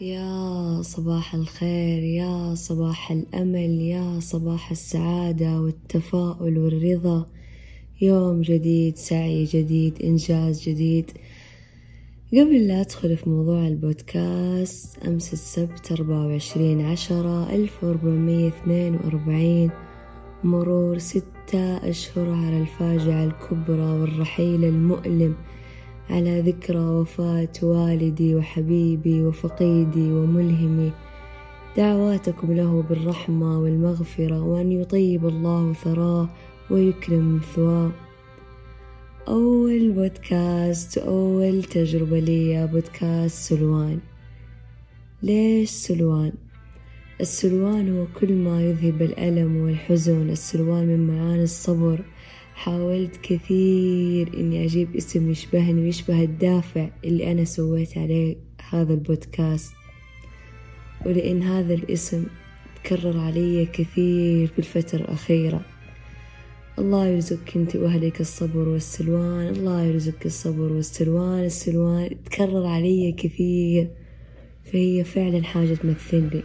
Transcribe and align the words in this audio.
يا 0.00 0.82
صباح 0.82 1.34
الخير 1.34 2.02
يا 2.02 2.54
صباح 2.54 3.10
الأمل 3.10 3.80
يا 3.80 4.20
صباح 4.20 4.70
السعادة 4.70 5.60
والتفاؤل 5.60 6.58
والرضا. 6.58 7.26
يوم 8.00 8.40
جديد 8.40 8.96
سعي 8.96 9.44
جديد 9.44 10.02
إنجاز 10.02 10.68
جديد. 10.68 11.10
قبل 12.32 12.68
لا 12.68 12.80
أدخل 12.80 13.16
في 13.16 13.30
موضوع 13.30 13.68
البودكاست 13.68 14.98
أمس 15.06 15.32
السبت 15.32 15.92
أربعة 15.92 16.26
وعشرين 16.26 16.80
عشرة 16.80 17.54
ألف 17.54 17.84
وأربعمية 17.84 18.48
اثنين 18.48 18.94
وأربعين 18.94 19.70
مرور 20.44 20.98
ستة 20.98 21.76
أشهر 21.90 22.30
على 22.30 22.60
الفاجعة 22.60 23.24
الكبرى 23.24 24.00
والرحيل 24.00 24.64
المؤلم. 24.64 25.34
على 26.10 26.40
ذكرى 26.40 26.78
وفاة 26.78 27.52
والدي 27.62 28.34
وحبيبي 28.34 29.22
وفقيدي 29.22 30.12
وملهمي. 30.12 30.92
دعواتكم 31.76 32.52
له 32.52 32.82
بالرحمة 32.88 33.60
والمغفرة 33.60 34.42
وأن 34.42 34.72
يطيب 34.72 35.26
الله 35.26 35.72
ثراه 35.72 36.28
ويكرم 36.70 37.36
مثواه. 37.36 37.92
أول 39.28 39.92
بودكاست 39.92 40.98
أول 40.98 41.62
تجربة 41.62 42.18
لي 42.18 42.66
بودكاست 42.66 43.36
سلوان. 43.48 43.98
ليش 45.22 45.70
سلوان؟ 45.70 46.32
السلوان 47.20 47.98
هو 47.98 48.06
كل 48.20 48.32
ما 48.32 48.62
يذهب 48.62 49.02
الألم 49.02 49.56
والحزن. 49.56 50.30
السلوان 50.30 50.86
من 50.86 51.06
معاني 51.06 51.42
الصبر. 51.42 52.04
حاولت 52.60 53.16
كثير 53.22 54.30
إني 54.34 54.64
أجيب 54.64 54.96
اسم 54.96 55.30
يشبهني 55.30 55.82
ويشبه 55.82 56.22
الدافع 56.22 56.88
اللي 57.04 57.32
أنا 57.32 57.44
سويت 57.44 57.98
عليه 57.98 58.36
هذا 58.70 58.92
البودكاست. 58.92 59.72
ولأن 61.06 61.42
هذا 61.42 61.74
الاسم 61.74 62.24
تكرر 62.84 63.18
علي 63.18 63.66
كثير 63.66 64.46
في 64.46 64.58
الفترة 64.58 65.00
الأخيرة. 65.00 65.60
الله 66.78 67.06
يرزقك 67.06 67.56
أنت 67.56 67.76
وأهلك 67.76 68.20
الصبر 68.20 68.68
والسلوان 68.68 69.48
الله 69.48 69.82
يرزقك 69.82 70.26
الصبر 70.26 70.72
والسلوان 70.72 71.44
السلوان 71.44 72.24
تكرر 72.24 72.66
علي 72.66 73.12
كثير. 73.12 73.90
فهي 74.72 75.04
فعلا 75.04 75.44
حاجة 75.44 75.74
تمثلني. 75.74 76.42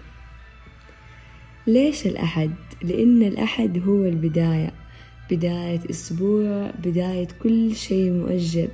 ليش 1.68 2.08
الأحد؟ 2.08 2.52
لأن 2.84 3.24
الأحد 3.24 3.78
هو 3.88 4.06
البداية. 4.06 4.85
بداية 5.32 5.80
أسبوع 5.90 6.72
بداية 6.84 7.28
كل 7.44 7.76
شيء 7.76 8.12
مؤجل. 8.12 8.68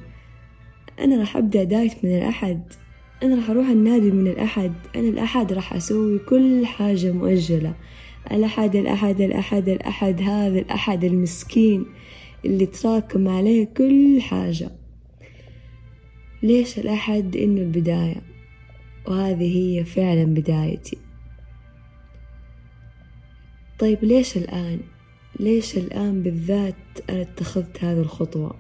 أنا 1.00 1.20
راح 1.20 1.38
أبدأ 1.38 1.64
دايت 1.64 2.06
من 2.06 2.18
الأحد. 2.18 2.74
أنا 3.24 3.36
راح 3.36 3.50
أروح 3.50 3.68
النادي 3.68 4.12
من 4.12 4.28
الأحد. 4.28 4.74
أنا 4.96 5.10
الأحد 5.10 5.54
راح 5.54 5.74
أسوي 5.74 6.20
كل 6.20 6.66
حاجة 6.66 7.12
مؤجلة. 7.12 7.76
الأحد 8.32 8.76
الأحد 8.76 9.22
الأحد 9.22 9.70
الأحد 9.70 10.22
هذا 10.22 10.60
الأحد 10.60 11.04
المسكين 11.04 11.86
اللي 12.46 12.66
تراكم 12.66 13.28
عليه 13.28 13.66
كل 13.66 14.22
حاجة. 14.22 14.72
ليش 16.44 16.80
الأحد؟ 16.80 17.36
إنه 17.36 17.62
البداية. 17.62 18.22
وهذه 19.08 19.58
هي 19.58 19.84
فعلا 19.84 20.24
بدايتي. 20.24 20.98
طيب 23.80 24.04
ليش 24.04 24.38
الآن؟ 24.38 24.80
ليش 25.42 25.78
الآن 25.78 26.24
بالذات 26.24 26.76
أنا 27.10 27.22
اتخذت 27.22 27.84
هذه 27.84 28.00
الخطوة؟ 28.00 28.56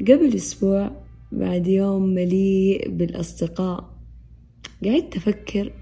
قبل 0.00 0.34
أسبوع 0.34 0.90
بعد 1.32 1.66
يوم 1.66 2.02
مليء 2.02 2.88
بالأصدقاء 2.90 3.90
قعدت 4.84 5.16
أفكر 5.16 5.72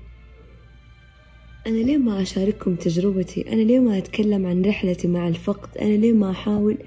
أنا 1.67 1.77
ليه 1.77 1.97
ما 1.97 2.23
أشارككم 2.23 2.75
تجربتي؟ 2.75 3.53
أنا 3.53 3.63
ليه 3.63 3.79
ما 3.79 3.99
أتكلم 3.99 4.47
عن 4.47 4.65
رحلتي 4.65 5.09
مع 5.09 5.29
الفقد؟ 5.29 5.79
أنا 5.79 5.97
ليه 5.97 6.13
ما 6.13 6.31
أحاول 6.31 6.79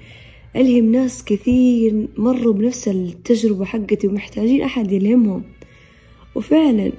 ألهم 0.56 0.92
ناس 0.92 1.24
كثير 1.24 2.08
مروا 2.16 2.52
بنفس 2.52 2.88
التجربة 2.88 3.64
حقتي 3.64 4.08
ومحتاجين 4.08 4.62
أحد 4.62 4.92
يلهمهم؟ 4.92 5.42
وفعلا 6.34 6.92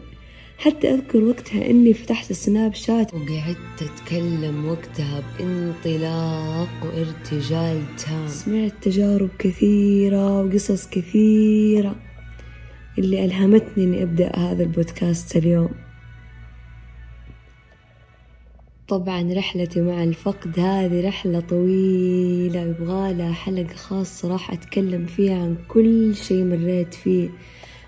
حتى 0.57 0.93
أذكر 0.93 1.23
وقتها 1.23 1.69
إني 1.69 1.93
فتحت 1.93 2.31
السناب 2.31 2.73
شات. 2.73 3.13
وقعدت 3.13 3.81
أتكلم 3.81 4.65
وقتها 4.65 5.23
بانطلاق 5.37 6.69
وارتجال 6.83 7.81
تام. 7.95 8.27
سمعت 8.27 8.73
تجارب 8.81 9.29
كثيرة 9.39 10.41
وقصص 10.41 10.89
كثيرة 10.89 11.95
اللي 12.97 13.25
ألهمتني 13.25 13.83
إني 13.83 14.03
أبدأ 14.03 14.35
هذا 14.35 14.63
البودكاست 14.63 15.35
اليوم. 15.35 15.69
طبعا 18.87 19.33
رحلتي 19.33 19.81
مع 19.81 20.03
الفقد 20.03 20.59
هذه 20.59 21.07
رحلة 21.07 21.39
طويلة 21.39 22.59
يبغالها 22.59 23.33
حلقة 23.33 23.75
خاصة 23.75 24.29
راح 24.29 24.51
أتكلم 24.51 25.05
فيها 25.05 25.35
عن 25.35 25.57
كل 25.67 26.15
شي 26.15 26.43
مريت 26.43 26.93
فيه. 26.93 27.29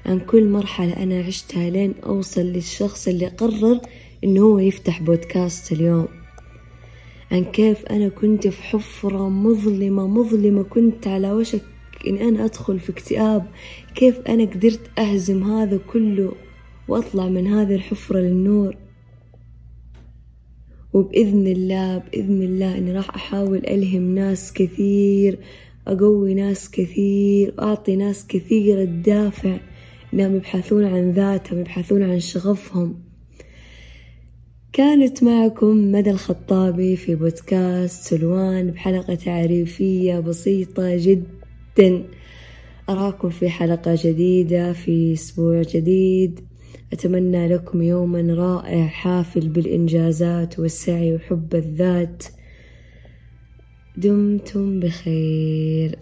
عن 0.08 0.20
كل 0.20 0.50
مرحلة 0.50 1.04
أنا 1.04 1.20
عشتها 1.20 1.70
لين 1.70 1.94
أوصل 2.06 2.42
للشخص 2.42 3.08
اللي 3.08 3.28
قرر 3.28 3.80
إنه 4.24 4.42
هو 4.42 4.60
يفتح 4.60 5.02
بودكاست 5.02 5.72
اليوم. 5.72 6.08
عن 7.32 7.44
كيف 7.44 7.86
أنا 7.86 8.10
كنت 8.10 8.48
في 8.48 8.64
حفرة 8.64 9.30
مظلمة 9.30 10.08
مظلمة 10.08 10.64
كنت 10.64 11.08
على 11.08 11.32
وشك 11.32 11.62
إن 12.08 12.18
أنا 12.18 12.46
أدخل 12.46 12.80
في 12.80 12.92
اكتئاب. 12.92 13.46
كيف 13.96 14.20
أنا 14.20 14.46
قدرت 14.46 15.00
أهزم 15.00 15.44
هذا 15.44 15.78
كله 15.78 16.32
وأطلع 16.88 17.28
من 17.30 17.48
هذه 17.48 17.76
الحفرة 17.76 18.20
للنور. 18.20 18.76
وبإذن 20.94 21.48
الله 21.48 21.98
بإذن 21.98 22.42
الله 22.42 22.78
إني 22.78 22.92
راح 22.92 23.16
أحاول 23.16 23.58
ألهم 23.58 24.16
ناس 24.16 24.54
كثير 24.54 25.40
أقوي 25.88 26.34
ناس 26.34 26.72
كثير 26.72 27.54
أعطي 27.60 27.96
ناس 27.96 28.28
كثير 28.28 28.82
الدافع 28.82 29.58
إنهم 30.14 30.36
يبحثون 30.36 30.86
عن 30.86 31.12
ذاتهم 31.12 31.60
يبحثون 31.60 32.04
عن 32.04 32.20
شغفهم. 32.20 33.04
كانت 34.74 35.24
معكم 35.24 35.92
مدى 35.92 36.12
الخطابي 36.12 36.96
في 36.96 37.16
بودكاست 37.16 38.04
سلوان 38.04 38.72
بحلقة 38.72 39.16
تعريفية 39.16 40.20
بسيطة 40.20 40.98
جدا. 40.98 42.04
أراكم 42.90 43.30
في 43.30 43.50
حلقة 43.50 43.98
جديدة 44.04 44.74
في 44.74 45.14
أسبوع 45.14 45.62
جديد. 45.62 46.40
أتمنى 46.94 47.48
لكم 47.48 47.82
يوما 47.82 48.34
رائع 48.34 48.88
حافل 48.88 49.50
بالإنجازات 49.50 50.60
والسعي 50.60 51.16
وحب 51.16 51.56
الذات. 51.56 52.24
دمتم 53.98 54.80
بخير. 54.80 56.00